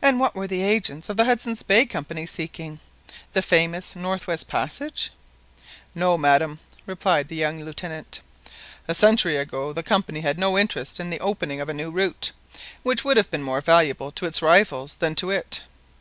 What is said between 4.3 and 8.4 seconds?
Passage?" "No, madam," replied the young Lieutenant.